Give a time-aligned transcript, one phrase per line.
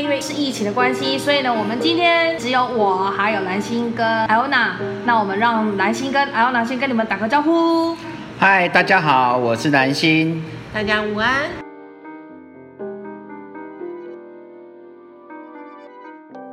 [0.00, 4.76] 天因为是疫情的关系，所以呢，我们今天只有我还有蓝心跟艾欧娜。
[5.04, 7.94] 那我们让蓝心跟艾欧娜先跟你们打个招呼。
[8.38, 10.42] 嗨，大家好，我是蓝心。
[10.72, 11.50] 大家午安。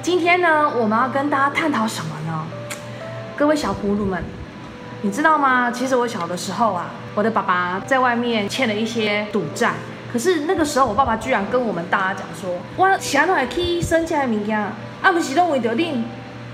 [0.01, 2.45] 今天呢，我们要跟大家探讨什么呢？
[3.37, 4.21] 各位小葫芦们，
[5.01, 5.71] 你知道吗？
[5.71, 9.71] 其实我小的时候啊，我的爸爸在外面欠了一些赌债。
[10.11, 16.03] 可是那个时候，我爸爸居然跟我们大家讲说：“我想要去生这些物件，啊，不是都为着你，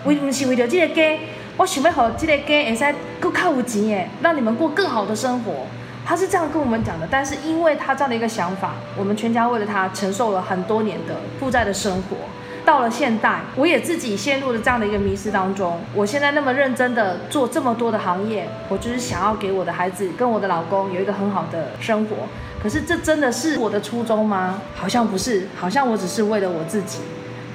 [0.06, 1.20] 为不是为着这个家，
[1.58, 5.68] 我想要和这个家会使更靠有钱耶，让你们过更好的生活。”
[6.06, 7.08] 他是这样跟我们讲的。
[7.10, 12.18] 但是因为他这样的一个想法，我们全家为了他承受了很多年的负债的生活。
[12.66, 15.80] 到了现代，我也自己陷入了这样的一个迷失当中。
[15.94, 22.16] 我现在那么认真的做这么多的行业，我就是想要给我的孩子跟我的老公有一个很好的生活。
[22.64, 24.62] 可是这真的是我的初衷吗？
[24.74, 27.00] 好像不是，好像我只是为了我自己。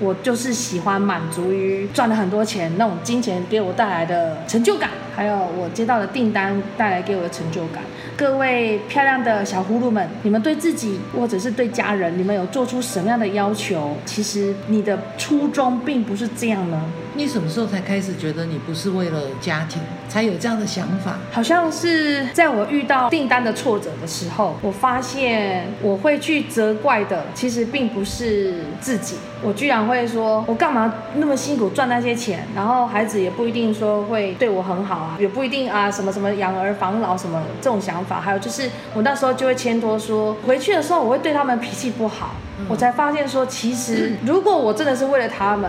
[0.00, 7.83] 我就是喜欢满足于赚了很多钱那种金钱给我带来的成就感，还有我接到的订单带来给我的成就感。
[8.16, 13.96] 各位漂亮的小葫芦们，你们对自己或者是对家人，你们有做出什么样的要求？
[14.05, 16.80] 其实你的初衷并不是这样呢。
[17.19, 21.19] 你什么时候才开始觉得你不是为了家庭才有这样的想法？
[21.33, 29.16] 好像是在我遇到订单的挫折的时候，我发现我会去责怪的，其实并不是自己。
[29.42, 38.20] 我居然会说，我干嘛那么辛苦赚那些钱，然后孩子也不一定说会对我很好啊，也不一定啊，什么什么养儿防老什么这种想法。
[38.20, 42.36] 还有就是，我那时候就会牵拖说，回去的时候我会对他们脾气不好。
[42.69, 45.69] 我才发现说，其实如果我真的是为了他们。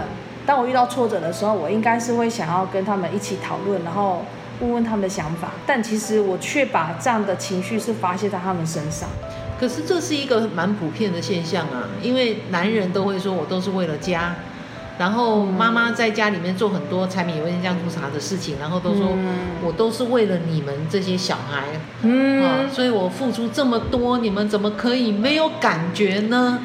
[0.50, 4.26] 当我遇到挫折的时候，我应该是会想要跟他们一起讨论，然后
[4.60, 5.50] 问问他们的想法。
[5.64, 9.08] 但其实我却把这样的情绪是发泄在他们身上。
[9.60, 14.38] 可是这是一个蛮普遍的现象啊，因为男人都会说我都是为了家，
[14.98, 19.16] 然后妈妈在家里面做很多柴米油盐酱醋茶的事情，然后都说
[19.64, 21.66] 我都是为了你们这些小孩，
[22.02, 26.60] 嗯，啊，所以我付出这么多，你们怎么可以没有感觉呢？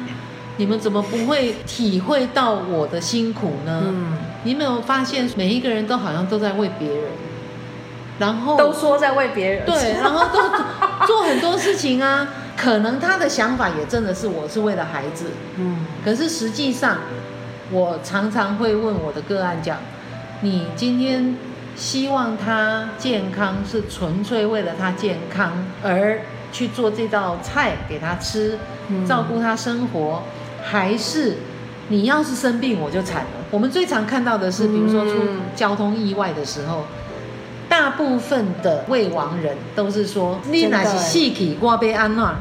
[0.57, 3.83] 你们怎么不会体会到我的辛苦呢？
[3.85, 7.03] 嗯，你没有发现每一个人都好像都在为别人，
[8.19, 12.27] 然后都说在为别人，对， 然后都做很多事情啊。
[12.57, 15.25] 可能他的想法也真的是我是为了孩子，
[15.57, 16.99] 嗯，可是实际上，
[17.69, 19.77] 我常常会问我的个案讲，
[20.39, 21.35] 你今天
[21.75, 25.51] 希望他健康是纯粹为了他健康
[25.83, 26.21] 而
[26.53, 28.57] 去做这道菜给他吃，
[29.05, 30.23] 照顾他生活。
[30.65, 31.37] 还是
[31.89, 33.45] 你要是生病我就惨了。
[33.51, 35.21] 我们最常看到的是，比如说出
[35.55, 36.85] 交通意外的时候，
[37.69, 42.35] 大部分的未亡人都是说你那是细体挂被安娜，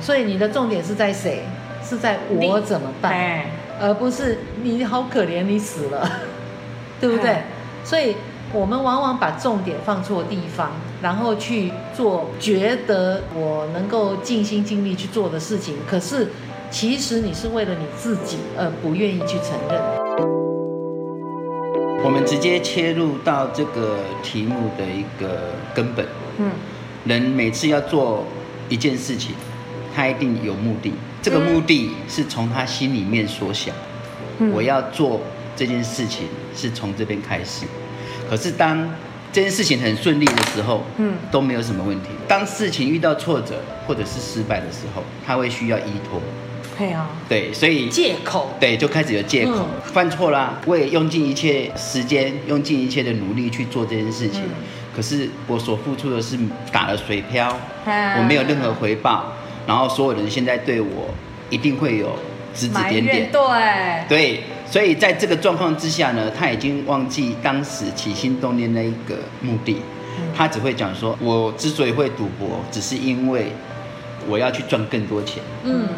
[0.00, 1.44] 所以你的重点是在谁？
[1.84, 3.42] 是在我怎么办，
[3.78, 6.10] 而不是你好可怜你死了，
[6.98, 7.42] 对不对？
[7.84, 8.16] 所以
[8.52, 10.72] 我们往往把重点放错地方，
[11.02, 16.28] 然后去做觉得我能够尽心尽力去做的事情，可是。
[16.78, 19.80] 其实你是为了你自己而不愿意去承认。
[22.04, 26.06] 我们直接切入到这个题目的一个根本。
[26.36, 26.50] 嗯，
[27.06, 28.26] 人每次要做
[28.68, 29.34] 一件事情，
[29.94, 30.92] 他一定有目的。
[31.22, 33.74] 这个目的是从他心里面所想。
[34.38, 35.22] 嗯，我要做
[35.56, 37.64] 这件事情是从这边开始。
[38.28, 38.86] 可是当
[39.32, 42.10] 这件事情很顺利的时候，嗯，都没有什么问题。
[42.28, 43.54] 当事情遇到挫折
[43.86, 46.20] 或者是失败的时候，他会需要依托。
[46.78, 54.50] 对啊，对，所以借口，对，就开始有借口，嗯、犯错啦，我也用尽一切时间，用尽一切的努力去做这件事情，嗯、
[54.94, 56.38] 可是我所付出的是
[56.70, 57.56] 打了水漂，
[57.86, 59.32] 嗯、我没有任何回报，
[59.66, 61.08] 然后所有人现在对我
[61.48, 62.12] 一定会有
[62.54, 69.80] 指指点点，对，对，所以在这个状况之下呢，他已经忘记当时起心动念那一个目的，
[70.18, 73.46] 嗯、他只会讲说，我之所以会赌博，只是因为
[74.28, 75.88] 我要去赚更多钱，嗯。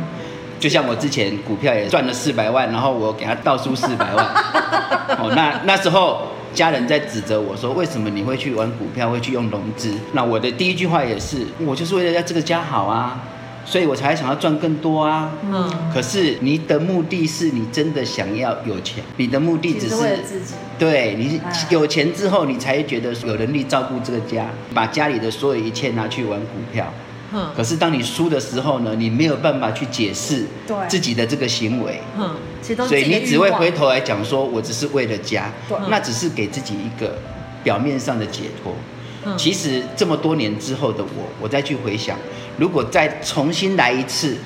[0.59, 4.27] 就像我之前股票也赚了四百万，然后我给他倒输四百万，
[5.19, 9.95] 哦，那那时候家人在指责我说，为什么你会去玩股票，会去用融资？
[10.13, 13.21] 那我的第一句话也是，我就是为了要这个家好啊，
[13.65, 15.31] 所以我才想要赚更多啊。
[15.45, 15.71] 嗯。
[15.95, 20.55] 可是你的目的是你真的想要有钱，你的目的只是为了自己。
[20.79, 21.41] 对，你
[21.71, 26.93] 有钱之后，你才觉得有能力照顾这个家，把家里的所有一切拿去玩股票。
[27.55, 30.47] 可是当你输的时候呢，你没有办法去解释
[30.89, 32.01] 自己的这个行为，
[32.87, 35.53] 所以你只会回头来讲说，我只是为了家，
[35.91, 37.19] 那只是给自己一个
[37.63, 38.75] 表面上的解脱。
[39.37, 42.17] 其实这么多年之后的我，我再去回想，
[42.57, 44.37] 如果再重新来一次，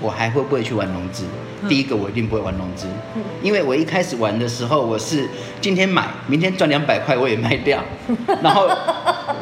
[0.00, 1.24] 我还会不会去玩融资？
[1.60, 2.86] 嗯、第一个，我一定不会玩融资，
[3.16, 5.28] 嗯、因为我一开始玩的时候，我是
[5.60, 7.82] 今天买，明天赚两百块我也卖掉，
[8.40, 8.68] 然后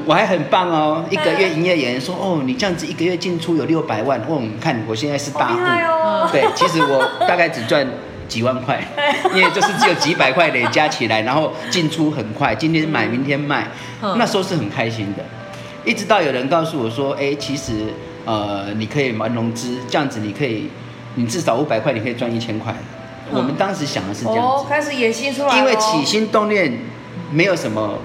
[0.07, 7.87] 我还很棒哦，一个月营业员说，哦，你这样子一个月进出有六百万，哦，你看我现在是大户，哦、对，其实我大概只赚
[8.27, 8.83] 几万块，
[9.37, 13.69] 因为就是只有几百块累 加起来，然后进出很快，今天买，明天卖，
[14.01, 15.23] 嗯、那时候是很开心的，
[15.85, 17.93] 一直到有人告诉我说，哎，其实。
[18.27, 20.69] 呃，你可以玩融资，这样子你可以，
[21.15, 22.75] 你至少五百块，你可以赚一千块。
[23.31, 25.59] 嗯、我们当时想的是这样子，哦、开始野心出来了。
[25.59, 26.79] 因为起心动念
[27.31, 27.99] 没有什么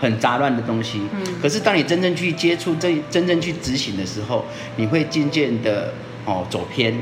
[0.00, 4.44] 很杂乱的东西，嗯、可是当你真正去接触、真真正去执行的时候，
[4.76, 5.92] 你会渐渐的
[6.24, 6.96] 哦走偏，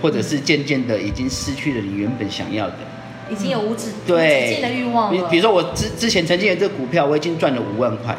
[0.00, 2.76] 或者是渐渐的已经失去了你原本想要的，
[3.30, 5.28] 已经有无止对的欲望了。
[5.28, 8.14] 比如说我之之前曾经有这个股票，我已经赚了五万块，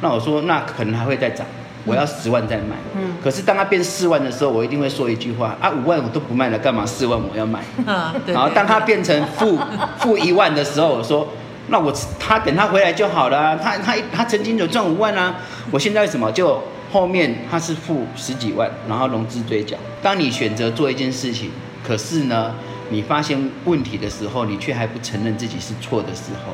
[0.00, 1.46] 那我说那可能还会再涨。
[1.86, 7.60] 我要十万再买，嗯，可是当它变四万的时候，我一定会说一句话啊，五万我都不卖了，干嘛四万我要买？
[7.90, 8.34] 啊，对。
[8.34, 9.58] 然后当它变成负
[9.98, 11.26] 负一万的时候，我说，
[11.68, 15.36] 那我他等他回来就好了啊，他他他曾经有赚五万啊，
[15.70, 16.62] 我现在什么就
[16.92, 19.76] 后面他是负十几万，然后融资追缴？
[20.02, 21.50] 当你选择做一件事情，
[21.86, 22.54] 可是呢，
[22.90, 26.52] 你发现问题的时候，你却还不承认自己是错的时候，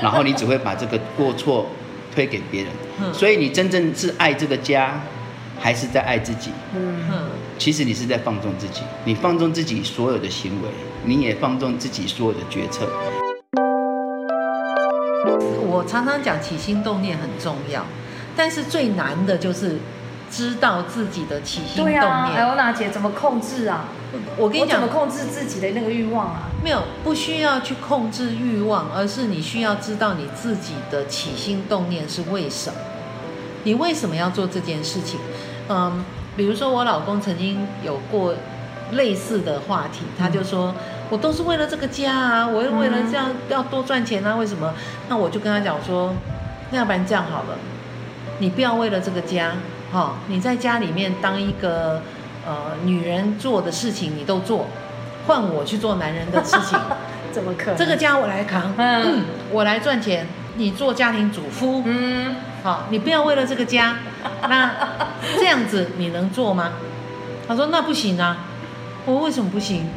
[0.00, 1.66] 然后你只会把这个过错。
[2.14, 5.00] 推给别人，嗯、所以你真正是爱这个家，
[5.58, 6.50] 还是在爱自己？
[6.76, 7.00] 嗯，
[7.58, 10.68] 其实你是在放纵自己，你放纵自己所有的行为，
[11.04, 12.86] 你也放纵自己所有的决策。
[15.64, 17.84] 我常常讲起心动念很重要，
[18.36, 19.78] 但是最难的就是
[20.30, 22.00] 知道自己的起心动念。
[22.00, 23.88] 对啊，艾欧娜姐怎么控制啊？
[24.36, 26.42] 我跟你讲，怎么控制自己的那个欲望啊？
[26.62, 32.78] 没有，不需要去控制欲望，而是你需要知道你自己的起心动念是为什么。
[33.64, 35.18] 你为什么要做这件事情？
[35.68, 36.04] 嗯，
[36.36, 38.34] 比如说我老公曾经有过
[38.92, 44.74] 类似的话题，他就说：“嗯、我都是为了这个家啊，我又为了这样要多赚钱啊，为什么？”
[45.08, 46.14] 那我就跟他讲说
[46.70, 47.56] ：“那要不然这样好了，
[48.40, 49.52] 你不要为了这个家，
[49.90, 52.02] 哈、哦，你在家里面当一个。”
[52.44, 54.66] 呃，女人做的事情你都做，
[55.26, 56.78] 换我去做男人的事情，
[57.30, 57.76] 怎么可能？
[57.76, 62.34] 这个家我来扛，嗯，我来赚钱，你做家庭主夫，嗯，
[62.64, 63.98] 好，你不要为了这个家，
[64.48, 64.70] 那
[65.36, 66.72] 这样子你能做吗？
[67.46, 68.38] 他说那不行啊，
[69.06, 69.88] 我为什么不行？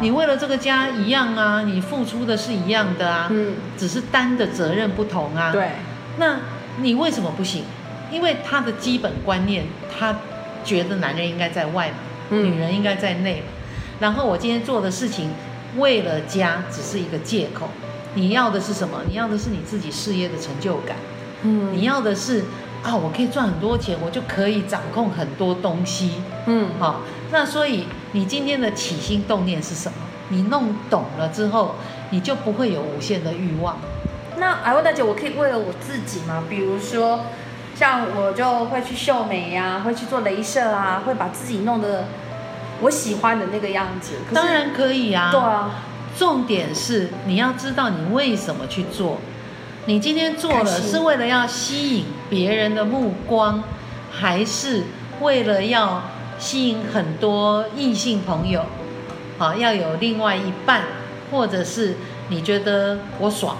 [0.00, 5.72] 你为了这个家一样啊，你付出的是一样的啊，嗯，只是担的责任不同啊，对，
[6.18, 6.36] 那
[6.76, 7.64] 你为什么不行？
[8.12, 9.66] 因为他的基本观念，
[9.98, 10.14] 他。
[10.68, 11.96] 觉得男人应该在外嘛，
[12.28, 13.46] 嗯、女人应该在内嘛。
[14.00, 15.30] 然后我今天做的事情，
[15.78, 17.70] 为了家只是一个借口。
[18.12, 19.00] 你要的是什么？
[19.08, 20.96] 你要的是你自己事业的成就感。
[21.42, 22.44] 嗯，你要的是
[22.82, 26.20] 啊，我可以赚很多钱，我就可以掌控很多东西。
[26.44, 26.94] 嗯，好、哦。
[27.30, 29.96] 那所以你今天的起心动念是什么？
[30.28, 31.76] 你弄懂了之后，
[32.10, 33.78] 你就不会有无限的欲望。
[34.36, 36.44] 那艾薇大姐，我可以为了我自己吗？
[36.46, 37.24] 比如说。
[37.78, 42.06] 像我就会去秀美呀、啊，会去做镭射啊，会把自己弄得
[42.80, 44.14] 我喜欢的那个样子。
[44.34, 45.30] 当然可以啊。
[45.30, 45.70] 对啊。
[46.16, 49.18] 重点是你要知道你为什么去做。
[49.86, 53.62] 你今天做了是为了要吸引别人的目光，
[54.10, 54.82] 还是
[55.20, 56.02] 为了要
[56.36, 58.64] 吸引很多异性朋友？
[59.38, 60.82] 好，要有另外一半，
[61.30, 61.94] 或者是
[62.28, 63.56] 你觉得我爽？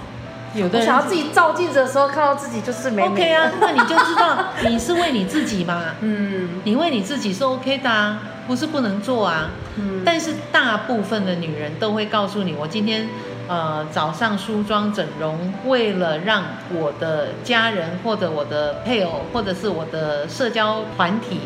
[0.55, 5.81] 有的人想要自己照镜子的时候看到自己就是美美 OK 啊，那你就知道你是为你自己嘛。
[6.01, 9.51] 嗯，你为你自己是 OK 的啊，不是不能做啊。
[9.75, 13.07] 嗯，但是大部分的女人都会告诉你，我今天
[13.47, 21.41] 呃早上梳妆整容，为了让我的家人或者我的配偶或者是我的社交团体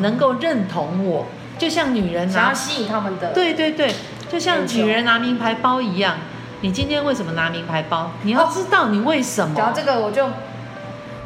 [0.00, 1.26] 能够认同我，
[1.58, 3.94] 就像女人想要吸引他们的，对对对，
[4.30, 6.16] 就像女人拿名牌包一样。
[6.62, 8.12] 你今天为什么拿名牌包？
[8.22, 9.52] 你要知道你为什么。
[9.56, 10.28] 讲到这个，我就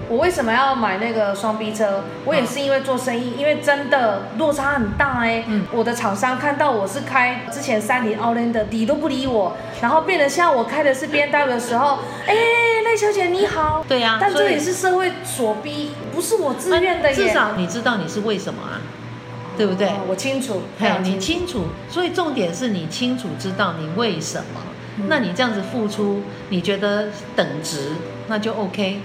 [0.09, 2.05] 我为什么要买那个双 B 车？
[2.25, 5.45] 我也是因为做生意，因为真的落差很大哎。
[5.47, 5.67] 嗯。
[5.73, 12.35] 我的厂商看到我是开之前三菱奥兰的，理都不理我，然后变得像我开的是 BMW 的时候，哎，
[12.83, 13.85] 赖小姐你好。
[13.87, 14.17] 对呀。
[14.19, 17.15] 但这也是社会所逼，不是我自愿的耶。
[17.15, 18.81] 至少你知道你是为什么啊？
[19.59, 19.93] 对不对？
[20.09, 20.63] 我清楚。
[20.81, 21.67] 嘿，你清楚。
[21.91, 24.61] 所以重点是你清楚知道你为什么。
[25.09, 27.91] 那你这样子付出，你觉得等值，
[28.29, 29.01] 那就 OK。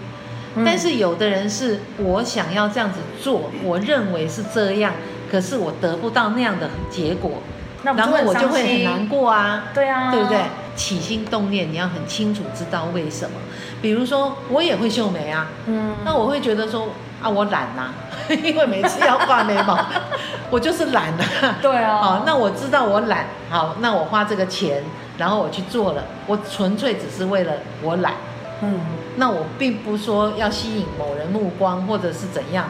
[0.66, 4.94] 但是有的人是我想要这样子做，我认为是这样，
[5.32, 7.42] 可是我得不到那样的结果，
[7.84, 9.66] 然后我就会很难过啊。
[9.74, 10.40] 对啊，对不对？
[10.76, 13.36] 起心动念你要很清楚知道为什么。
[13.82, 16.88] 比如说我也会绣眉啊，嗯，那我会觉得说
[17.22, 17.94] 啊，我懒呐，
[18.44, 19.86] 因为每次要画眉毛，
[20.50, 21.58] 我就是懒啊。
[21.62, 21.98] 对啊。
[21.98, 24.84] 好，那我知道我懒，好，那我花这个钱，
[25.22, 28.16] 然后我去做了，我纯粹只是为了我懒。
[28.63, 28.80] 嗯。
[29.18, 32.66] 那我并不说要吸引某人目光或者是怎样，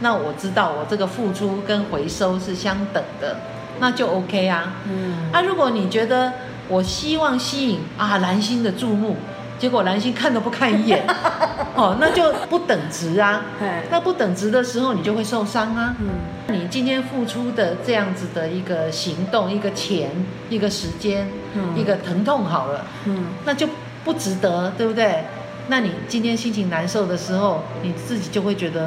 [0.00, 3.38] 那我知道我这个付出跟回收是相等的，
[3.80, 4.74] 那就 OK 啊。
[4.84, 5.32] 嗯。
[5.32, 6.30] 啊，如果你觉得
[6.68, 9.16] 我希望吸引啊蓝星的注目。
[9.58, 11.06] 结果蓝心看都不看一眼，
[11.74, 13.42] 哦，那就不等值啊。
[13.90, 15.94] 那不等值的时候，你就会受伤啊。
[16.00, 20.10] 嗯，你今天付出的这样子的一个行动、一个钱、
[20.50, 23.66] 一个时间、嗯、一个疼痛，好了，嗯，那就
[24.04, 25.24] 不值得，对不对？
[25.68, 28.84] 那你今天心情难受的时候，你自己就会觉得，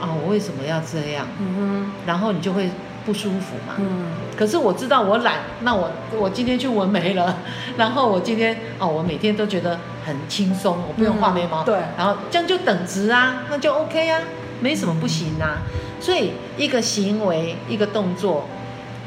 [0.00, 1.26] 啊，我为什么要这样？
[1.40, 2.70] 嗯哼，然后你就会。
[3.06, 3.76] 不舒服嘛？
[3.78, 4.08] 嗯。
[4.36, 7.38] 可是我知道我懒，那我我今天去纹眉了，
[7.78, 11.62] 然后我今天哦，我每天都觉得很轻松，我不用画眉毛。
[11.62, 11.78] 嗯、对。
[11.96, 14.20] 然后这样就等值啊，那就 OK 啊，
[14.60, 15.62] 没什么不行啊。
[15.98, 18.46] 所以一个行为一个动作，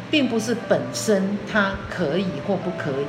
[0.09, 3.05] 并不是本身它可以或不可以，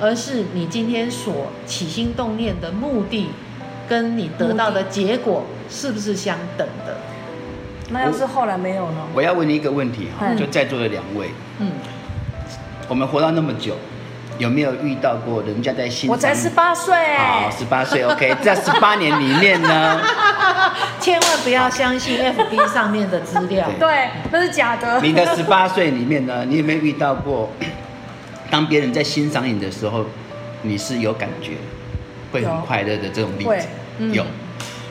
[0.00, 3.28] 而是你今天所起心动念的目的，
[3.88, 6.96] 跟你得到的结果是不是相等的？
[7.90, 8.98] 那要是后来没有呢？
[9.12, 11.70] 我，我要问你一个问题哈，就在座的两位，嗯，
[12.88, 13.76] 我们活到那么久，
[14.38, 16.10] 有没有遇到过人家在欣赏？
[16.10, 20.00] 我才十八岁，好，十八岁，OK，在十八年里面呢，
[20.98, 25.00] 千万不要相信 FB 上面的资料，对，那是假的。
[25.00, 27.52] 你的十八岁里面呢，你有没有遇到过，
[28.50, 30.04] 当别人在欣赏你的时候，
[30.62, 31.52] 你是有感觉，
[32.32, 33.68] 会很快乐的这种例子？
[33.98, 34.24] 嗯、有。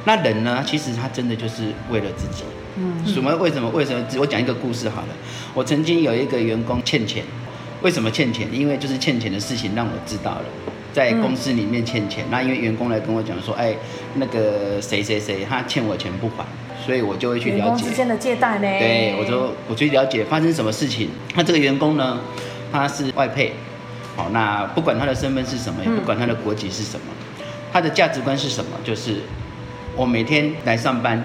[0.08, 0.64] 那人呢？
[0.66, 2.44] 其实他真的就是为了自己。
[2.78, 3.34] 嗯，什么？
[3.38, 3.70] 为什么？
[3.70, 4.06] 为什么？
[4.20, 5.08] 我讲一个故事好了。
[5.54, 7.24] 我曾经有一个员工欠钱，
[7.82, 8.48] 为什么欠钱？
[8.52, 10.46] 因为就是欠钱的事情让我知道了，
[10.92, 12.26] 在公司里面欠钱。
[12.30, 13.74] 那因为员工来跟我讲说，哎，
[14.16, 16.46] 那个谁谁谁他欠我钱不还，
[16.86, 17.86] 所以我就会去了解。
[17.86, 18.68] 之间的借贷呢？
[18.80, 21.10] 对，我就我去了解发生什么事情。
[21.36, 22.20] 那这个员工呢，
[22.74, 23.54] 他是外配，
[24.18, 27.06] 好，那不管他的身份是什么，也不管他的国籍是什么，
[27.72, 29.22] 他的价值观是什么，就是。
[29.96, 31.24] 我每天来上班，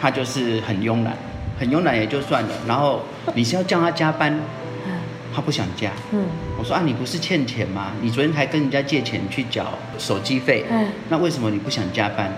[0.00, 1.16] 他就是很慵懒，
[1.58, 2.50] 很慵懒也就算了。
[2.66, 3.00] 然后
[3.34, 4.38] 你是要叫他加班，
[5.34, 5.90] 他不想加。
[6.12, 6.24] 嗯，
[6.58, 7.92] 我说啊，你不是欠钱吗？
[8.02, 10.64] 你昨天还跟人家借钱去缴手机费，
[11.08, 12.30] 那为什么你不想加班？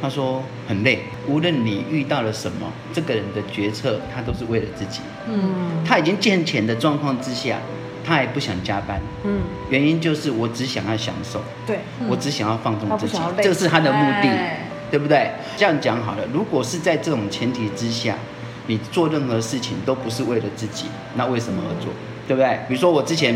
[0.00, 1.00] 他说很累。
[1.26, 5.00] 无论你遇到了什么，这个人的决策他都是为了自己。
[5.28, 7.56] 嗯，他已经欠钱的状况之下，
[8.06, 9.00] 他还不想加班。
[9.24, 9.40] 嗯，
[9.70, 11.42] 原因就是我只想要享受。
[11.66, 11.78] 对，
[12.08, 14.28] 我只想要放纵自己，这是他的目的。
[14.90, 15.30] 对不对？
[15.56, 16.18] 这样讲好了。
[16.32, 18.14] 如果是在这种前提之下，
[18.66, 21.92] 你做任何事情都不是为了自己，那为什么而做？
[22.26, 22.58] 对不对？
[22.68, 23.32] 比如说我之前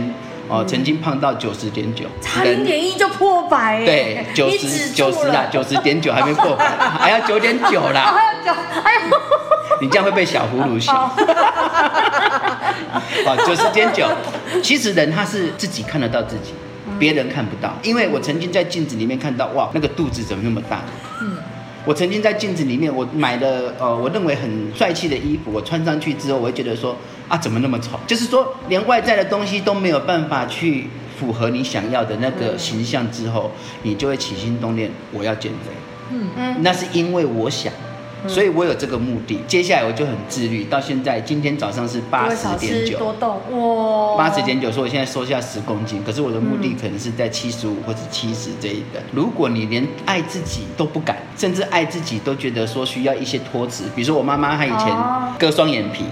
[0.49, 3.85] 哦、呃，曾经胖到九十点九，差零点一就破百。
[3.85, 6.67] 对，九十九十啦，九十点九还没破百，
[6.99, 8.13] 还要九点九啦。
[8.13, 9.17] 还要九，哎呦！
[9.81, 10.93] 你这样会被小葫芦笑。
[13.25, 14.09] 哦，九十点九，
[14.63, 16.53] 其实人他是自己看得到自己。
[17.01, 20.83] 别人看不到，因为我曾经在镜子里面看到，哇，那个肚子怎么那么大？
[21.23, 21.39] 嗯，
[21.87, 26.95] 我曾经在镜子里面，我买了呃，我认为很帅气的衣服，我穿上去之后，我会觉得说，
[27.27, 27.99] 啊，怎么那么丑？
[28.07, 30.89] 就是说，连外在的东西都没有办法去
[31.19, 33.51] 符合你想要的那个形象之后，
[33.83, 35.71] 你就会起心动念，我要减肥。
[36.13, 37.73] 嗯嗯，那是因为我想。
[38.27, 40.65] 所以我有这个目的，接下来我就很自律。
[40.65, 44.17] 到现在，今天早上是八十点九，多动哇！
[44.17, 49.03] 八十点九，说我现在瘦下十公斤，可是我的目的可能是在七十五或者七十这一等。
[49.13, 54.95] 如果你连爱自己都不敢，甚至爱自己都觉得说需要一些托词，比如说我妈妈她以前
[55.39, 56.05] 割双眼皮，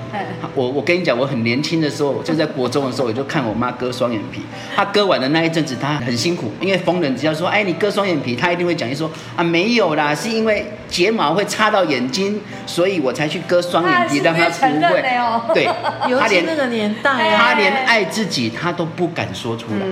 [0.55, 4.41] 我我跟你讲，我很年轻的时候，就在国中的时候，我就看我妈割双眼皮。
[4.75, 11.99] 她割完的那一阵子，她很辛苦，因为逢人只要说，哎，你割双眼皮，她一定会讲一说啊，没有啦，是因为睫毛会擦到眼。
[12.11, 15.03] 睛，所以我才去割双眼皮， 让她不会。
[15.53, 15.65] 对，
[16.09, 19.87] 尤其那个年代，她连 爱自己她都不敢说出来。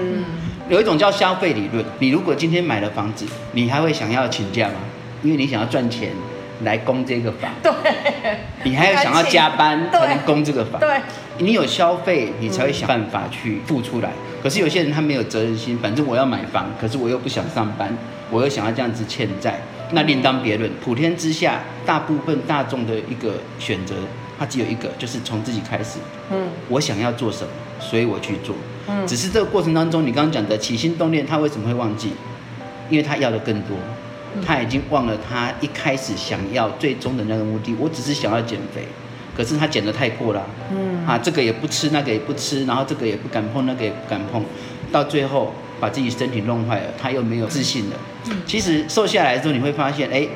[0.71, 4.75] 有一种叫消费理论，你如果今天买了房子，你还会想要请假吗？
[5.23, 6.11] 因为你想要赚钱
[6.65, 7.51] 来供这个房。
[7.63, 7.73] 对。
[8.65, 10.81] 你还要想要加班才能供这个房。
[10.81, 11.01] 对。
[11.39, 14.11] 你有消费，你才会想办法去付出来。
[14.43, 17.97] 可是有些人他没有责任心，反正我要买房，可是我又不想上班，
[18.31, 19.61] 我又想要这样子欠债。
[19.91, 20.71] 那另当别论。
[20.83, 23.95] 普天之下，大部分大众的一个选择，
[24.39, 25.99] 它只有一个，就是从自己开始。
[26.31, 28.55] 嗯，我想要做什么，所以我去做。
[28.89, 32.13] 嗯，只是这个过程当中，你刚刚讲的起心动念，他为什么会忘记？
[32.89, 33.77] 因为他要的更多，
[34.45, 37.75] 他已经忘了他一开始想要最终的那个目的。
[37.79, 38.83] 我只是想要减肥，
[39.37, 40.45] 可是他减得太过了。
[40.73, 44.43] 嗯，啊，这个也不吃，那个也不吃，然后这个也不敢碰，那个也不敢碰，
[44.91, 45.53] 到最后。
[45.79, 47.97] 把自己身体弄坏了，他又没有自信了。
[48.47, 50.27] 其实瘦下来之后，你会发现，哎，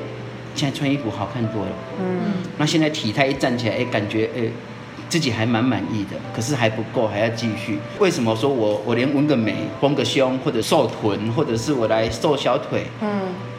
[0.54, 1.70] 现在穿衣服好看多了。
[1.98, 4.42] 嗯，那现在体态一站起来，哎，感觉哎，
[5.08, 7.78] 自己还蛮满意的，可是还不够，还要继续。
[7.98, 13.08] 为什么说我我连纹个眉、丰个胸，或者瘦臀，或者是我来瘦小腿，嗯，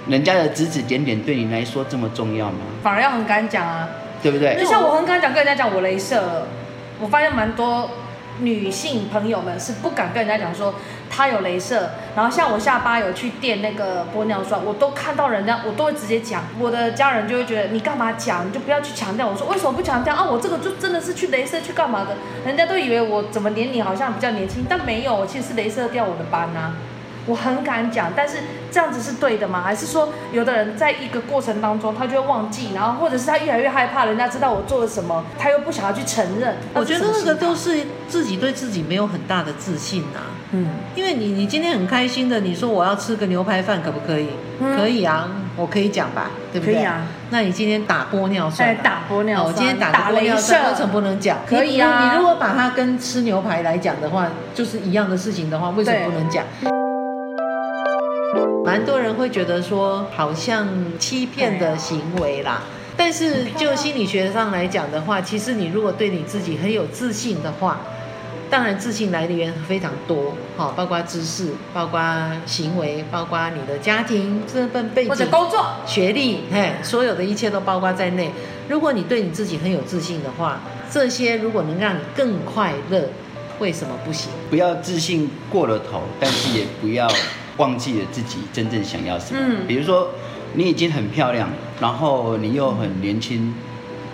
[0.08, 2.60] 人家的指指点点对你来说这么重要吗？
[2.84, 3.88] 反而要很敢讲啊，
[4.22, 4.58] 对不对？
[4.60, 6.48] 就像我很敢讲，跟人家讲我镭射了，
[7.00, 7.90] 我发现蛮多。
[8.40, 10.74] 女性朋友们是不敢跟人家讲说
[11.12, 16.42] 她有镭射，然后像我下巴有去垫那个玻尿酸，我都看到人家，我都会直接讲。
[16.58, 19.28] 我的家人就会觉得你干嘛讲，你就不要去强调。
[19.28, 20.24] 我说为什么不强调啊？
[20.24, 22.16] 我这个就真的是去镭射去干嘛的？
[22.44, 26.74] 人家都以为我怎么连你好像比较年轻，但没有，我其实是镭射掉我的斑啊。
[27.28, 28.38] 我很敢讲，但是
[28.72, 29.62] 这样子是对的吗？
[29.64, 36.56] 还是说有的人在一个过程当中，他就会忘记，然后或者是他越来越害怕人家知道我做了什么，他又不想要去承认。
[36.74, 40.40] 我觉得那个都是自己对自己没有很大的自信呐、啊。
[40.54, 44.28] 嗯，因为你你今天很开心的，你说我要吃个牛排饭，可不可以？
[44.60, 46.76] 嗯、可以啊，我可以讲吧，对不对？
[46.76, 47.04] 可以啊。
[47.30, 48.76] 那你今天打玻尿酸、啊？
[48.84, 49.48] 打玻尿酸。
[49.48, 51.38] 我今天打个玻尿酸，为什么不能讲？
[51.48, 52.12] 可以啊。
[52.12, 56.44] 你如果把它跟吃牛排来讲的话，就是一样的事情的话，为什么不能讲？
[58.64, 60.68] 蛮多人会觉得说，好像
[61.00, 62.62] 欺骗的行为啦。
[62.96, 67.82] 但是就心理学上来讲的话，其实你如果对你自己很有自信的话，
[68.50, 72.00] 当然自信来源非常多，好，包括知识，包括
[72.46, 78.32] 行为，包括你的家庭这份背景或者工作、学历，嘿，所有的一切都包括在内。
[78.68, 80.60] 如果你对你自己很有自信的话，
[80.92, 83.10] 这些如果能让你更快乐，
[83.60, 84.32] 为什么不行？
[84.50, 87.08] 不要自信过了头，但是也不要。
[87.58, 89.40] 忘记了自己真正想要什么。
[89.42, 90.12] 嗯，比如说
[90.54, 93.54] 你已经很漂亮，然后你又很年轻，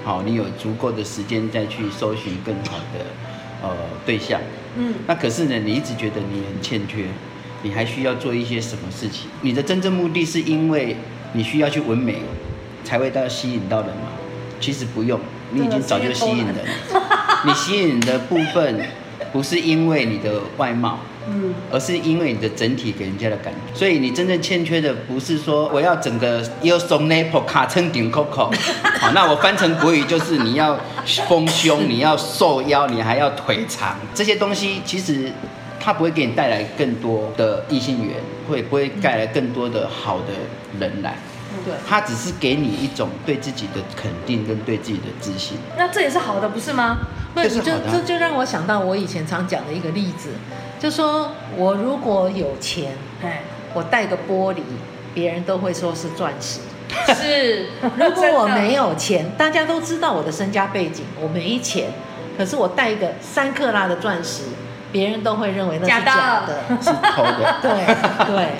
[0.03, 3.05] 好，你有足够的时间再去搜寻更好的
[3.61, 3.69] 呃
[4.05, 4.39] 对象。
[4.77, 7.05] 嗯，那可是呢，你一直觉得你很欠缺，
[7.63, 9.27] 你还需要做一些什么事情？
[9.41, 10.95] 你的真正目的是因为
[11.33, 12.21] 你需要去纹眉，
[12.83, 14.09] 才会到吸引到人吗？
[14.59, 15.19] 其实不用，
[15.51, 16.61] 你已经早就吸引人了。
[17.45, 18.81] 你吸引的部分
[19.31, 20.99] 不是因为你的外貌。
[21.27, 28.49] 嗯，而是因为你的整体给人家的感觉，所以你真正欠缺的不是说我要整个要松内婆卡称顶 Coco，
[28.99, 30.79] 好，那我翻成国语就是你要
[31.27, 35.31] 丰胸，你要瘦腰，你还要腿长，这些东西其实
[35.79, 38.15] 它不会给你带来更多的异性缘，
[38.49, 40.33] 会不会带来更多的好的
[40.79, 41.15] 人来？
[41.65, 45.57] 对，它只是给你一种对自己的肯定跟对自己的自信。
[45.77, 46.99] 那这也是好的，不是吗？
[47.35, 50.29] 那你就这就让我想到我以前常讲的一个例子。
[50.79, 52.93] 就说我如果有钱，
[53.73, 54.61] 我戴个玻璃，
[55.13, 56.59] 别人都会说是钻石。
[57.13, 57.67] 是，
[57.97, 61.89] 如果我没有钱，大家都知道我的身家背景，我没钱，
[62.37, 64.43] 可是我戴一个三克拉的钻石，
[64.91, 67.55] 别人都会认为那是假的， 是偷的。
[67.61, 67.71] 对
[68.25, 68.51] 对，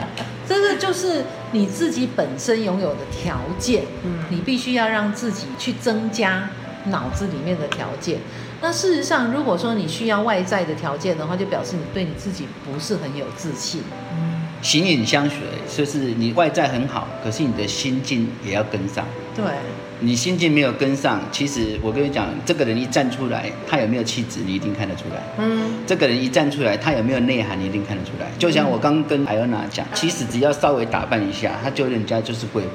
[0.45, 1.23] 这个就是
[1.57, 6.47] 你自己本身拥有的条件，嗯，你必须要让自己去增加
[6.85, 8.19] 脑子里面的条件。
[8.61, 13.81] 那事实上，如果说你需要外在的条件的话，就表示你对你自己不是很有自信。
[14.13, 15.37] 嗯，形影相随，
[15.75, 19.05] 就是你外在很好，可是你的心境也要跟上。
[19.35, 19.45] 对，
[19.99, 25.21] 你心境没有跟上，其实我跟你讲，这个人一站出来，他有没有气质，你一定看得出来。
[25.37, 28.27] 嗯，这个人一站出来，他有没有内涵，你一定看得出来。
[28.39, 32.69] 就像我刚跟艾欧娜讲，其实只要稍微打扮一下，他就人家就是贵妇。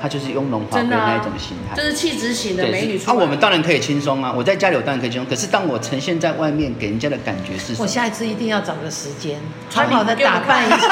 [0.00, 2.98] 她就是雍容华贵的那一种形态，就是气质型的美女。
[3.04, 5.28] 啊，我们当然可以轻松啊，我在家里我当然可以轻松。
[5.28, 7.78] 可是当我呈现在外面，给人家的感觉是什么？
[7.80, 10.76] 我下一次一定要找个时间，好好的打扮一下。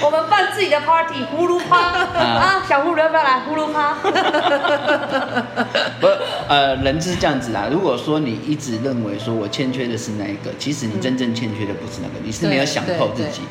[0.00, 2.64] 我们办自己的 party，呼噜趴啊！
[2.68, 3.94] 小葫芦要不要来呼噜趴？
[6.00, 6.06] 不，
[6.48, 7.68] 呃，人是这样子啊。
[7.70, 13.42] 如果说你一直认为说我欠缺的是那一个，其实你真正欠缺的不是那个，你是没有想透自己。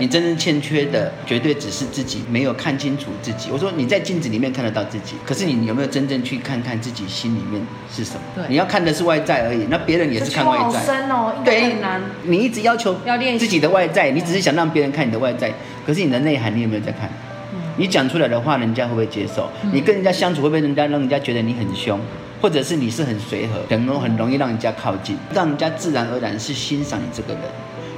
[0.00, 3.50] 你真正欠缺的绝对只是自己没有看清楚自己。
[3.52, 8.20] 我说你在镜子里面看得到自己，可是你有没有真正去看看自己心里面是什么？
[8.34, 9.66] 对，你要看的是外在而已。
[9.70, 10.80] 那别人也是看外在。
[10.80, 12.02] 深哦，对，难。
[12.24, 15.52] 你一直要求要练自己的外在，你只是想让别人看你的外在。
[15.86, 17.08] 可是你的内涵，你有没有在看？
[17.78, 19.48] 你讲出来的话，人家会不会接受？
[19.70, 22.00] 你跟人家相处，会不会人家让人家觉得你很凶，
[22.40, 27.42] 或者是你是很随和，很容很容易让人家靠近，让人家自然而然是欣赏你这个人。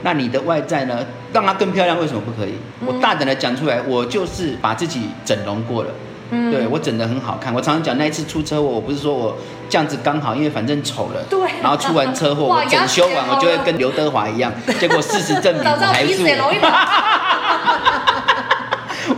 [0.03, 1.07] 那你的外在呢？
[1.33, 2.55] 让她更漂亮，为什么不可以？
[2.85, 5.91] 我大胆的讲出来，我就是把自己整容过了。
[6.31, 7.55] 嗯，对，我整得很好看。
[7.55, 9.37] 我常常讲那一次出车祸，我不是说我
[9.69, 11.23] 这样子刚好，因为反正丑了。
[11.31, 11.41] 对。
[11.63, 14.53] 然后出完车祸， 我整修完，我就会跟刘德华一样。
[14.79, 16.53] 结果事实证明，我还是我。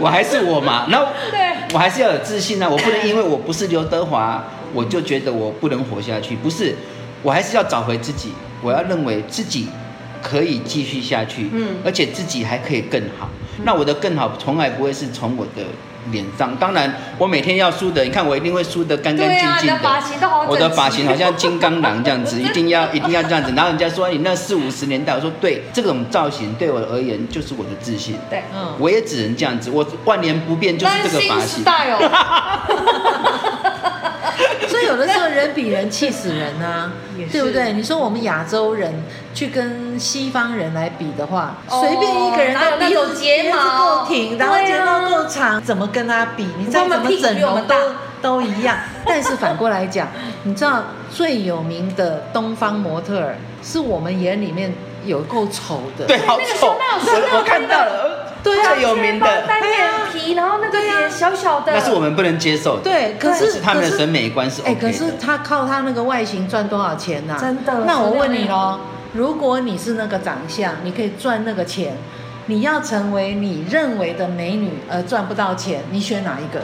[0.01, 1.07] 我还是我嘛， 然后
[1.73, 2.69] 我还是要有自信啊！
[2.69, 6.35] 我不能因为我不是刘德华，我就觉得我不能活下去。
[6.35, 6.75] 不是，
[7.23, 8.33] 我还是要找回自己。
[8.63, 9.69] 我要认为自己
[10.23, 13.29] 可以继续下去，嗯，而且自己还可以更好。
[13.65, 15.63] 那我的更好从来不会是从我的
[16.11, 23.53] 脸上，当然我每天要梳的，你看我一定会梳得干干净净的，发型都好，我的发型好像金刚狼这样子， 一定要一定要这样子。
[23.55, 31.63] 然后人家说你那四五十年代，我说对，这种造型对我而言就是我的自信，对，嗯，我也只能这样子，我万年不变就是这个发型。
[34.87, 36.93] 有的时候人比人气死人啊，
[37.31, 37.73] 对不对？
[37.73, 38.93] 你说我们亚洲人
[39.35, 46.47] 去跟西方人来比的话，随、哦、便一个人都鼻子睫毛够挺，然后睫毛够长，啊、怎么跟他比？
[46.59, 47.75] 你再怎么整容都
[48.23, 48.77] 都一样。
[49.07, 50.09] 但是反过来讲，
[50.45, 54.73] 你知道最有名的东方模特儿是我们眼里面
[55.05, 58.20] 有够丑的，对，好丑，我我看到了。
[58.43, 62.83] 对啊，最有名的单眼皮，然后那个脸小小的，那是我们不能接受的。
[62.83, 64.75] 对，可是，是他们的审美观是 OK。
[64.75, 67.37] 可是他靠他那个外形赚多少钱呢？
[67.41, 67.85] 真的。
[67.87, 68.79] 那我问你喽，
[69.13, 71.97] 如果你是那个长相，你可以赚那个钱，
[72.47, 76.61] 你要成为你认为的美女而赚不到钱，你选哪一个？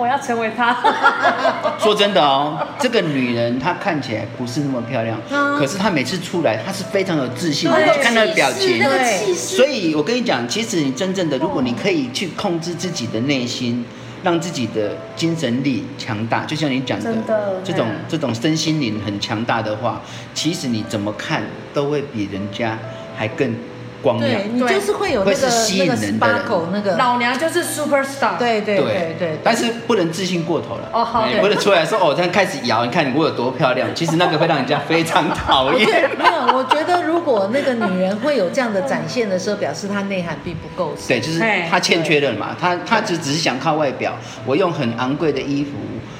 [0.00, 0.76] 我要成为她。
[1.78, 7.78] 说真的哦，这个女人她看起来不是那么漂亮，嗯、可是她每次出来，她是非常有自信的。
[7.78, 13.84] 你去看她的表情，对，所以我跟你讲，其实你真正的，如果你可以去控制自己的内心，
[14.22, 20.00] 让自己的精神力强大，就像你讲的，的这种这种身心灵很强大的话，
[20.34, 22.78] 其实你怎么看都会比人家
[23.16, 23.54] 还更。
[24.02, 26.96] 光对，你就是会有那个那个 sparkle 那个。
[26.96, 28.76] 老娘就是 super star，对对。
[28.80, 30.88] 对对，但是不能自信过头了。
[30.92, 35.86] 哦，好，不能出来说哦，这样开始摇，你看你我有多漂亮， 其实那个会让人家非常讨厌。
[36.18, 40.94] 没有，我觉得如果那个女人会有这样的展现的时候，表示她内涵并不够。
[41.06, 45.70] 对，就是她欠缺的嘛，她她只只是想靠外表，我用很昂贵的衣服、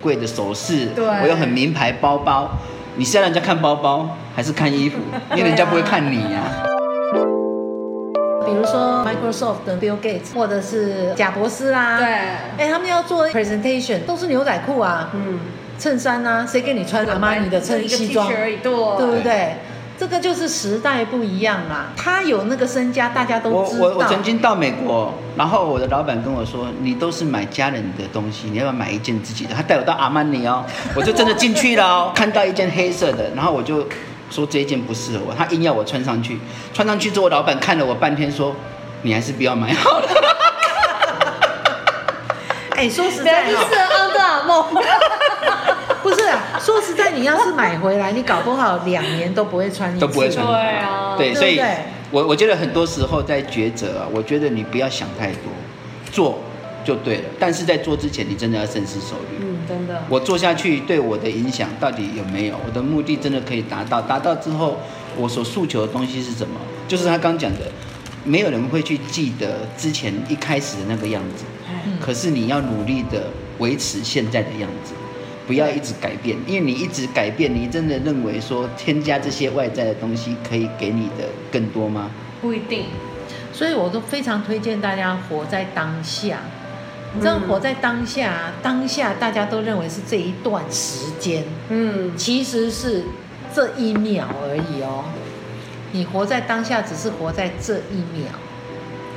[0.00, 2.50] 贵的首饰，我用很名牌包包，
[2.96, 4.98] 你是要让人家看包包还是看衣服？
[5.34, 6.66] 因为人家不会看你呀。
[8.50, 12.06] 比如说 Microsoft 的 Bill Gates，或者是贾博士啦，对，
[12.58, 15.38] 哎，他们要做 presentation 都是牛仔裤啊，嗯，
[15.78, 18.28] 衬衫啊，谁给你穿阿玛尼的衬西装？
[18.28, 19.54] 对，对不对？
[19.98, 21.92] 这个就是时代不一样啊。
[21.94, 23.84] 他有那个身家，大家都知道。
[23.84, 33.86] 我我我曾经到美国，然后我的老板跟我说：“你都是买家人的东西，你要不要买一件自己的？”他带我到阿玛尼哦，我就真的进去了哦， 看到一件黑色的，然后我就。
[34.30, 36.38] 说这一件不适合我，他硬要我穿上去。
[36.72, 38.54] 穿上去之后，老板看了我半天，说
[39.02, 40.08] ：“你还是不要买好了。
[42.76, 43.64] ”哎，说实在，你适合
[43.98, 44.64] 奥特阿梦。
[46.02, 50.00] 不是啊，说实在，你要是买回来，你搞不好两年都不会穿一次。
[50.00, 50.46] 都不会穿。
[50.46, 51.14] 对啊。
[51.18, 51.60] 对，所以，
[52.10, 55.52] 我我觉得很多时候在抉择啊，我觉得你不要想太多，
[56.10, 56.38] 做。
[56.84, 59.38] 就对了，但是在做之前，你真的要深思熟虑。
[59.40, 60.02] 嗯，真的。
[60.08, 62.56] 我做下去对我的影响到底有没有？
[62.66, 64.00] 我的目的真的可以达到？
[64.00, 64.78] 达到之后，
[65.16, 66.60] 我所诉求的东西是什么？
[66.88, 67.70] 就是他刚讲的，
[68.24, 71.44] 没有人会去记得之前一开始的那个样子。
[71.86, 71.92] 嗯。
[72.00, 73.24] 可是你要努力的
[73.58, 74.94] 维持现在的样子，
[75.46, 82.10] 不要一直改变，因为你一直改变，你真的认为说添加这些外在的东西可以给你的更多吗？
[82.40, 82.86] 不一定。
[83.52, 86.38] 所以我都非常推荐大家活在当下。
[87.14, 93.04] 你知道活在当下，嗯，当下大家都认为是这一段时间，嗯，其实是
[93.54, 95.04] 这一秒而已哦。
[95.92, 98.30] 你活在当下，只是活在这一秒，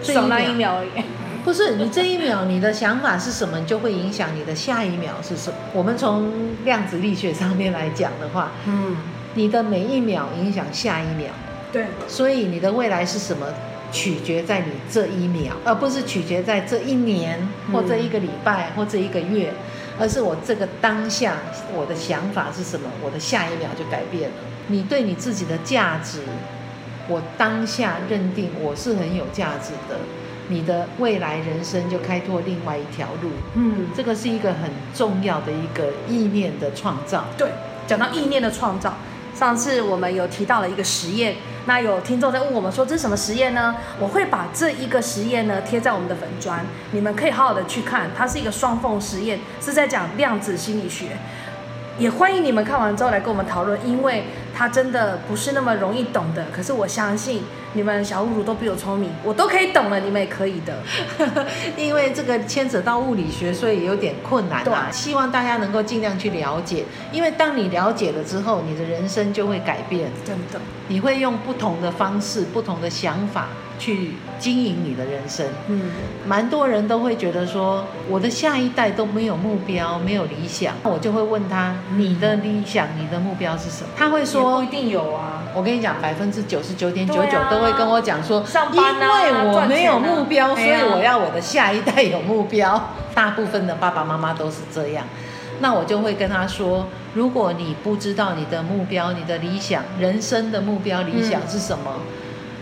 [0.01, 0.89] 少那一秒而已。
[1.45, 5.55] 不是你这一秒，你的想法是什么，就会影响你的下一秒是什么。
[5.73, 6.31] 我们从
[6.63, 8.95] 量子力学上面来讲的话，嗯，
[9.35, 11.27] 你的每一秒影响下一秒，
[11.71, 13.45] 对，所以你的未来是什么？
[13.93, 17.39] 取决在你这一秒，而不是取决在这一年
[17.71, 19.53] 或这一个礼拜或这一个月，
[19.99, 21.37] 而是我这个当下
[21.75, 24.35] 我的想法是什么，我的下一秒就改变了。
[24.67, 26.21] 你对你自己的价值，
[27.07, 29.99] 我当下认定我是很有价值的，
[30.47, 33.29] 你的未来人生就开拓另外一条路。
[33.53, 37.25] 嗯，这个是一个很重要的一个意念的创造。
[37.37, 37.51] 对，
[37.85, 38.97] 讲到意念的创造，
[39.35, 41.35] 上次我们有提到了一个实验。
[41.65, 43.75] 那有听众在问我们说，这是什么实验呢？
[43.99, 46.59] 我会把这一个实验呢贴在我们的粉砖，
[46.91, 48.09] 你们可以好好的去看。
[48.17, 51.17] 它是一个双缝实验，是在讲量子心理学。
[51.97, 56.47] 也欢迎你们看完之后来跟我们讨论，因为它真的不是那么容易懂的。
[56.51, 60.77] 可是我相信你们小侮辱都比我聪明，我都可以懂了，你们也可以的。
[61.75, 64.89] 因为这个牵扯到物理学，所以有点困难啊。
[64.91, 70.11] 希望大家能够尽量去了解，因为当你了解了之后，你的人生就会改变。
[70.23, 73.47] 真的，你会用不同的方式、不同的想法
[73.83, 75.45] 去经营你的人生。
[75.67, 75.81] 嗯，
[76.25, 83.89] 蛮多人都会觉得说，我的下一代都没有目标，没有理想，我就会问他，你的理想、你的目标是什么？
[83.97, 85.43] 他会说，不一定有啊。
[85.53, 92.81] 我跟你讲，百分之九十九点九九都会跟我讲说，上班啊，因为我没有目标，啊、所以我要我的下一代有目标。
[93.13, 95.05] 大部分的爸爸妈妈都是这样。
[95.59, 102.01] 那我就会跟他说，如果你不知道你的目标、你的理想、人生的目标、理想是什么，嗯、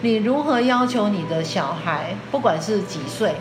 [0.03, 3.33] 你如何要求你的小孩，不管是几岁，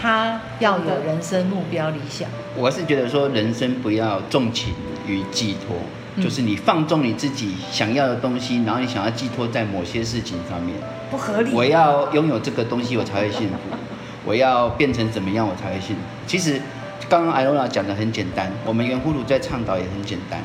[0.00, 2.28] 他要有人生目标、理想？
[2.56, 4.72] 我是觉得说，人生不要重情
[5.06, 5.76] 于寄托，
[6.14, 10.76] 嗯、就是你放纵你自己想要的东西，然后你想要寄托在某些事情上面，
[11.10, 11.50] 不合理。
[11.52, 13.54] 我要拥有这个东西，我才会幸福；
[14.24, 16.02] 我要变成怎么样，我才会幸福。
[16.26, 16.60] 其实。
[17.08, 20.42] 刚刚艾罗娜讲的很简单，我们圆葫芦在倡导也很简单。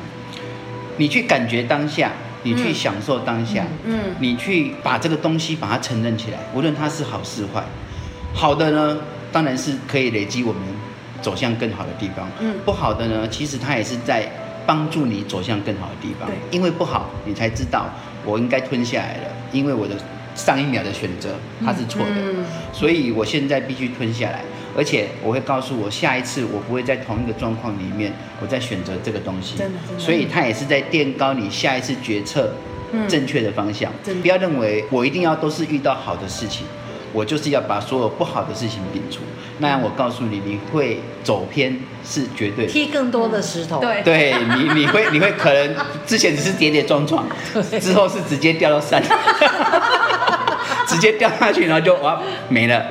[0.96, 2.10] 你去感觉当下，
[2.44, 7.64] 你去享受当下，嗯，嗯，你去把这个东西把它承认起来，无论它是好是坏。
[8.32, 8.98] 好的呢，
[9.32, 10.62] 当然是可以累积我们
[11.20, 12.28] 走向更好的地方。
[12.40, 14.28] 嗯，不好的呢，其实它也是在
[14.64, 16.28] 帮助你走向更好的地方。
[16.28, 17.86] 对，因为不好，你才知道
[18.24, 19.94] 我应该吞下来了，因为我的
[20.34, 21.30] 上一秒的选择
[21.64, 22.10] 它是错的，
[22.72, 24.40] 所以我现在必须吞下来。
[24.76, 29.56] 而且我会告诉我，下一次我不会在同一个状况里面，我再选择这个东西。
[29.56, 30.02] 真的，真的。
[30.02, 32.50] 所以它也是在垫高你下一次决策
[33.08, 33.92] 正确的方向。
[34.06, 36.66] 嗯，不要认为我一定要都是遇到好的事情，
[37.12, 39.20] 我就是要把所有不好的事情摒除。
[39.58, 42.72] 那样我告诉你，你会走偏是绝对的。
[42.72, 43.78] 踢更多的石头。
[43.78, 44.02] 对。
[44.02, 47.24] 对你，你会，你会可能之前只是跌跌撞撞，
[47.80, 49.00] 之后是直接掉到山，
[50.88, 52.84] 直接掉下去，然后就哇没了。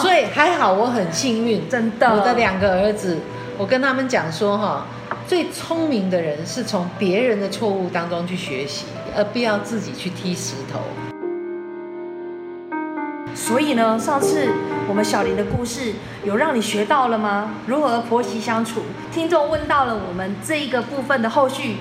[0.00, 2.08] 所以还好，我很幸运，真的。
[2.08, 3.18] 我的两个儿子，
[3.58, 4.86] 我跟他们讲说哈，
[5.26, 10.80] 最聪明的人是从别人的错误当中去学习，而不要自己去踢石头。
[13.34, 14.48] 所以呢，上次
[14.88, 17.50] 我们小林的故事有让你学到了吗？
[17.66, 18.82] 如何婆媳相处？
[19.12, 21.78] 听众问到了我们这一个部分的后续，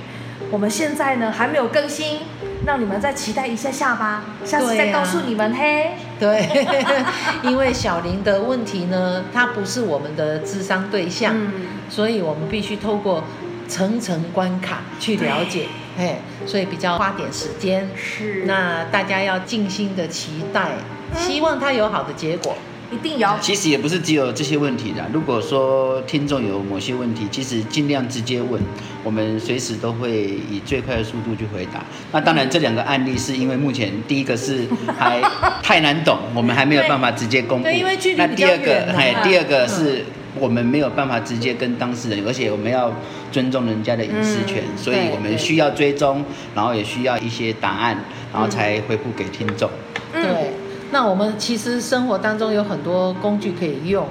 [0.49, 2.21] 我们现在呢还没有更新。
[2.65, 5.91] 让你们再期待一下下吧，下次再告诉你们、啊、嘿。
[6.19, 6.47] 对，
[7.41, 11.51] 因为小林的问题呢，他不是我们的智商对象，嗯、
[11.89, 13.23] 所以我们必须透过
[13.67, 15.65] 层层关卡去了解，
[15.97, 17.89] 嘿，所以比较花点时间。
[17.95, 20.73] 是，那大家要静心的期待，
[21.15, 22.55] 希望他有好的结果。
[22.91, 23.27] 一定有。
[23.39, 25.03] 其实也不是只有这些问题的。
[25.13, 28.61] 如果说听众有某些问题，其实尽量直接问，
[29.03, 31.83] 我们随时都会以最快的速度去回答。
[32.11, 35.21] 那当然，这两个案例是因为目前第一个是还
[35.63, 37.63] 太难懂，我们还没有办法直接公布。
[37.63, 38.59] 对，因为距离比较远。
[38.59, 40.05] 那第二个，哎，第二个是
[40.37, 42.93] 我们没有办法直接跟当事人，而且我们要
[43.31, 46.23] 尊重人家的隐私权，所以我们需要追踪，
[46.53, 47.97] 然后也需要一些答案，
[48.33, 49.69] 然后才回复给听众。
[50.11, 50.50] 对。
[50.91, 54.07] 那我们其实生活当中有很多工具可以用，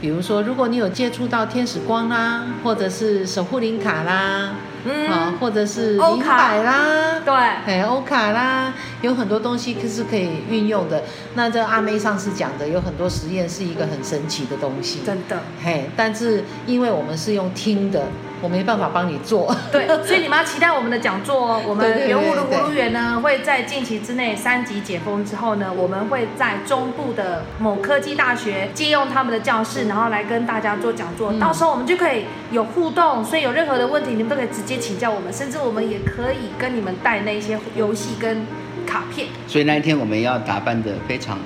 [0.00, 4.50] 比如说，如果你有接触到天使光啦，或者是守护灵卡啦，
[4.84, 11.02] 嗯，啊，或者是灵摆啦，对，哎，欧卡啦，有很多东西可是可以运用的。
[11.34, 18.02] 那这阿妹上次讲的，有很多实验是一个很神奇的东西，真的，嘿，但是因为我们是用听的。
[18.46, 21.60] 我没办法帮你做， 对，所以你们要期待我们的讲座哦。
[21.66, 31.32] 我们圆舞的葫芦园呢，会在近期之内三级解封之后呢，我们会在中部的某科技大学借用他们的教室，然后来跟大家做讲座。
[31.32, 38.46] 嗯、到时候我们就可以有互动，所以有任何的问题，你们都可以直接请教我们，甚至我们也可以跟你们带那些游戏跟
[38.86, 39.26] 卡片。
[39.48, 41.36] 所以那一天我们要打扮的非常。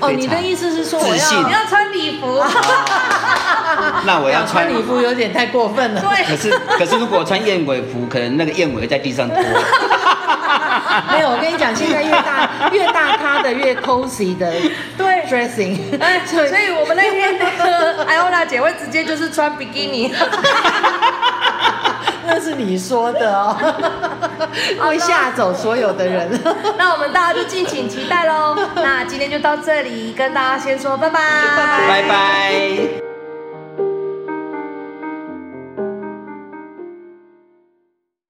[0.00, 2.38] 哦，你的意思是说我要你要穿礼服？
[4.06, 6.00] 那我要穿礼服有点太过分了。
[6.00, 9.36] 对，可是可是如果穿燕尾服，可能那个燕尾在地上拖。
[11.12, 14.50] 没有，我跟你讲，现在越大 越大咖的越 cozy 的
[14.96, 15.78] 对 dressing。
[16.00, 20.14] 哎，所以我们那天那个艾欧娜姐会直接就是穿比基尼。
[22.30, 23.56] 那是你说的哦，
[24.80, 26.28] 会吓走所有的人。
[26.76, 28.54] 那我们大家就敬请期待喽。
[28.76, 31.20] 那今天就到这里，跟大家先说拜拜，
[31.88, 33.07] 拜拜。